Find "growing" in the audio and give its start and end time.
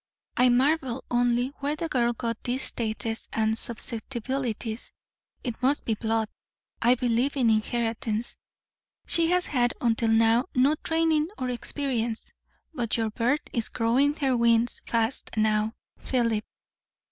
13.69-14.15